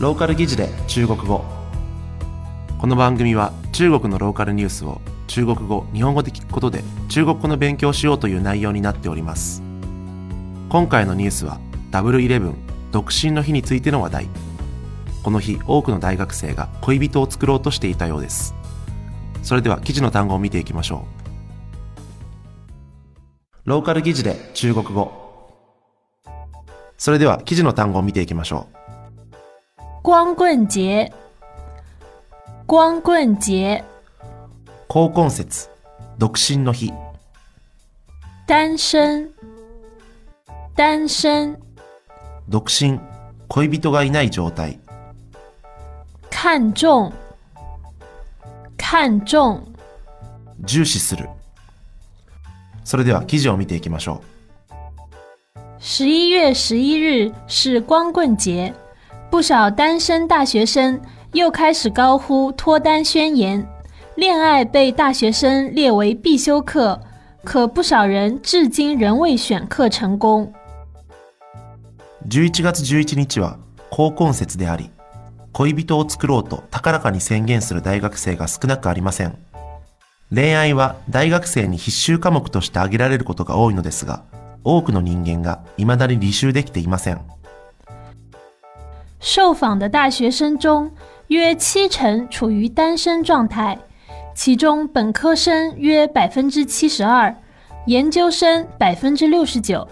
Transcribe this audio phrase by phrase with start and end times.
[0.00, 1.44] ローカル記事で中国語。
[2.78, 9.62] この番組は中国のローカルニュースを中国語日本語で聞くことで中国語の勉強をしようという内容になっております。
[10.70, 11.60] 今回のニュースは
[11.90, 12.54] ダブルイレブン
[12.92, 14.28] 独身の日についての話題。
[15.22, 18.54] この日多くの大学生が恋人を作ろうとしていたようです。
[19.42, 21.04] それでは記事の単語を見ていきましょ
[23.66, 23.68] う。
[23.68, 25.12] ローカル記事で中国語。
[26.96, 28.79] それでは記事の単語を見ていきましょう。
[30.02, 31.12] 光棍节，
[32.64, 33.84] 光棍节，
[34.88, 35.68] 高婚節。
[36.18, 36.90] 独身の日。
[38.46, 39.28] 单身，
[40.74, 41.54] 单身，
[42.48, 42.98] 独身。
[43.48, 44.78] 恋人がいない状態。
[46.30, 47.12] 看重，
[48.78, 49.60] 看重，
[50.60, 51.28] 重視する。
[52.84, 54.22] それでは記事を見ていきましょ
[55.78, 58.74] 十一月十一日是光棍节，
[59.30, 61.00] 不少单身大学生
[61.32, 63.64] 又开始高呼脱单宣言，
[64.16, 67.00] 恋爱被大学生列为必修课，
[67.44, 70.52] 可不少人至今仍未选课成功。
[72.24, 73.56] う11月11日は
[73.88, 74.90] 高婚節であり
[75.52, 79.38] 恋人を作ろうと高らかに宣言する大学生が少なくありません
[80.34, 84.24] 恋愛は大学生に必修科目として挙げられることが多いのですが
[84.64, 87.20] 多くの人間が未だに履修できていません
[89.19, 90.91] 受访的大学生中，
[91.27, 93.77] 约七成处于单身状态，
[94.35, 97.35] 其中本科生约百分之七十二，
[97.87, 99.87] 研究生百分之六十九。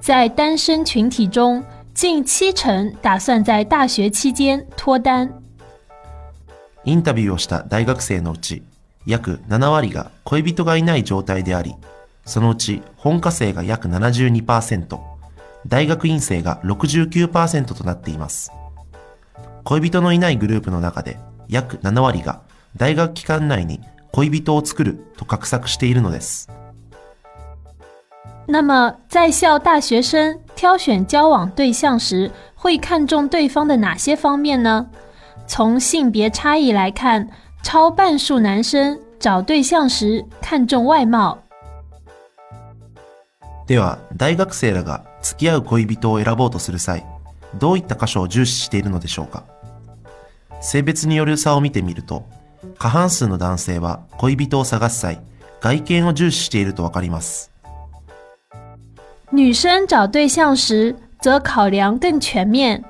[0.00, 1.62] 在单身群体中，
[1.94, 5.30] 近七成打算在大学期间脱单。
[6.84, 8.62] インタビューをした大学生のうち
[9.06, 11.74] 約7割が恋人がいない状態であり
[12.26, 14.98] そのうち本科生が約72%
[15.67, 18.51] 大学院生が69%となっています
[19.63, 22.41] 恋人のいないグループの中で約7割が
[22.77, 26.49] 大学期間内に恋人を作ると画策しているのです
[28.47, 34.87] 那么，在校大学生挑选交往对象时，会看重对方的哪些方面呢？
[35.45, 37.29] 从性别差异来看，
[37.61, 41.37] 超半数男生找对象时看重外貌。
[43.67, 47.05] では大学生らが付き合う恋人を選ぼうとする際
[47.57, 49.43] どういった箇所を重視しているのでしょうか？
[50.61, 52.27] 性別による差を見てみると
[52.77, 55.21] 過半数の男性は恋人を探す際
[55.61, 57.51] 外見を重視しているとわかります。
[59.31, 62.83] 女生找对象时，则考量更全面，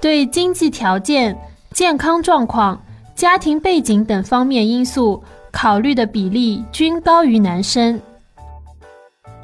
[0.00, 1.38] 对经济条件、
[1.72, 2.82] 健康状况、
[3.14, 8.00] 家庭背景等方面因素考虑的比例均高于男生。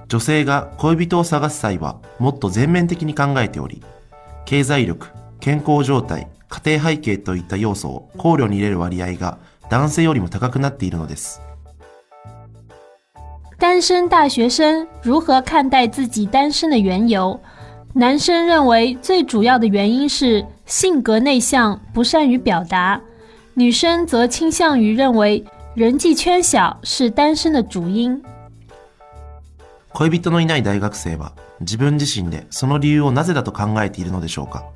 [0.08, 3.82] 女性が恋人を探す際はもっと全面的に考えており
[4.44, 5.08] 経済力
[5.40, 11.40] 健康状態家庭背景といった要素を考慮に入れる割合が男性よりも高くなっているのです
[13.58, 17.40] 单身大学生如何看待自己单身的缘由？
[17.94, 23.00] 男生认为最主要的原因是性格内向，不善于表达；
[23.54, 25.42] 女生则倾向于认为
[25.74, 28.22] 人际圈小是单身的主因。
[29.98, 34.66] 恋人のいない大学生は自分自身でその理由をなぜだと考えているのでしょうか。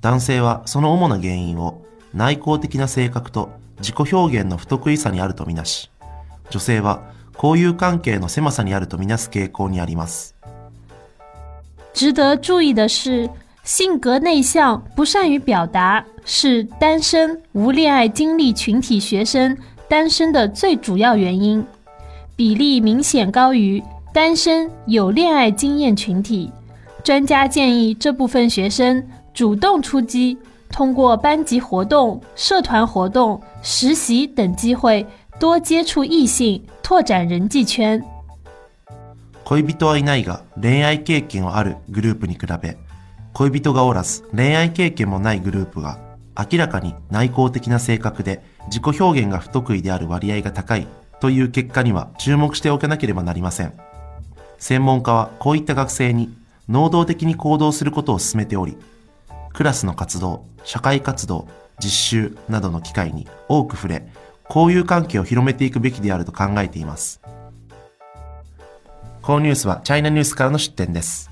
[0.00, 1.82] 男性はその主な原因を
[2.14, 3.50] 内向的な性格と
[3.80, 5.90] 自己表現の不得意さにあるとみなし
[6.50, 10.36] 女性は交友関係の狭さにあるとみなす傾向にあります。
[11.92, 13.28] 值得注意的是，
[13.64, 21.66] 性格内向、不善于表达是单身无恋爱经历群体学生单身的最主要原因，
[22.36, 23.82] 比例明显高于
[24.13, 26.51] 单身有恋爱经验群体。
[27.03, 30.37] 专家建议这部分学生主动出击，
[30.69, 35.05] 通过班级活动、社团活动、实习等机会
[35.39, 38.01] 多接触异性，拓展人际圈。
[39.45, 42.77] 恋人はいないが恋愛経験はあるグループに比べ
[43.33, 45.99] 恋人がおらず恋愛経験もないグループが
[46.37, 50.87] 明らかに内向的な性格で自己表現が不得意である割合が高い
[51.19, 53.73] という結果には注目しておかなければなりません
[54.58, 56.34] 専門家はこういった学生に
[56.68, 58.76] 能動的に行動することを進めており
[59.52, 61.48] クラスの活動社会活動
[61.82, 64.08] 実習などの機会に多く触れ
[64.48, 67.20] 交友関係を広めていくべきであると考えています。
[69.20, 71.30] このニュースはチャイナニュースからの出展です。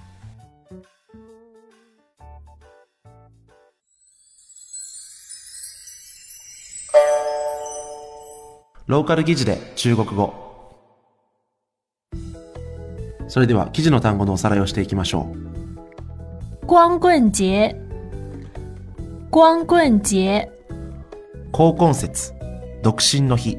[8.86, 10.45] ローカル記事で中国語。
[13.28, 16.66] それでは記事の単語のおさらいをしていきましょう。
[16.66, 17.76] 光棍节，
[19.30, 20.48] 光棍节、
[21.52, 22.32] 高婚節、
[22.82, 23.58] 独身の日、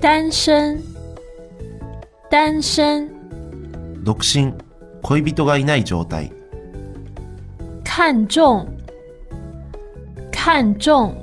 [0.00, 0.82] 单身、
[2.30, 3.08] 单身、
[4.04, 4.54] 独身、
[5.02, 6.32] 恋人がいない状態、
[7.84, 8.66] 看重、
[10.30, 11.14] 看重、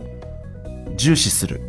[0.96, 1.62] 重視する。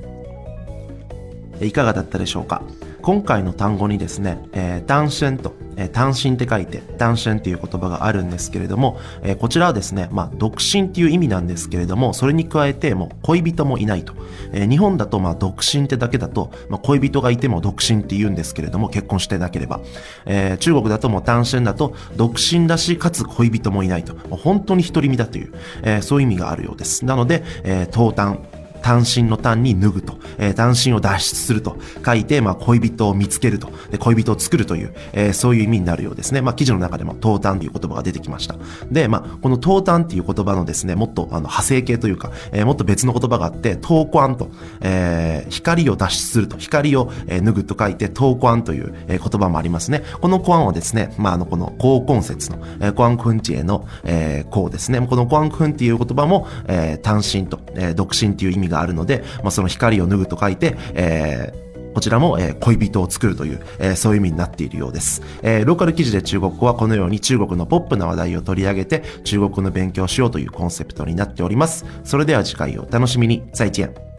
[1.60, 2.62] いかがだったでしょうか？
[3.04, 14.14] 今回の単語にですね、えー、単身と、えー、単身って書いて、単身っていう言葉があるんですけれども、えー、こちらはですね、まあ、独身っていう意味なんですけれども、それに加えて、もう恋人もいないと。
[14.54, 19.82] え、日本だと、まあ、独身ってだけだと、まあ、恋人がいても独身って言うんですけれども、結婚してなければ。
[20.24, 24.16] え、中国だともう単身だと、独身だし、かつ恋人もいないと。
[24.34, 25.52] 本当に独り身だという、
[25.82, 27.04] え、そういう意味があるようです。
[27.04, 28.38] なので、えー、東単、
[28.84, 36.42] 単身の単に脱ぐと、えー、単身を脱出すると書いて、まあ、恋人を見つけると、で恋人を作るという、えー、そういう意味になるようですね。
[36.42, 38.56] まあ、記事の中でも、東単という言葉が出てきました。
[38.92, 44.50] で、まあ、この東単っていう言葉のですね、もっと、あの、派生形というか、えー、もっと別の言葉があって、東光と、
[44.82, 50.02] えー、光を脱出すると、光を、え、脱ぐと書いて、東光という、え、言葉もありますね。
[50.20, 55.00] この光はですね、まあ、あの、この、高根節の、えー、光君地への、えー、光ですね。
[55.00, 65.22] この光君っていう言葉も、えー、単身と、えー、独身っていう意味ががあるので、まあ、その光を脱ぐと書いて、えーこちらも、えー、恋人を作るという、えー、そういう意味になっているようです。
[65.42, 71.86] えー、ローカル記事で中国語はこのように中国のポップな話題を取り上げて中国語の勉強をしようというコンセプトになっております。
[72.02, 73.44] それでは次回をお楽しみに。
[73.52, 74.13] 再见。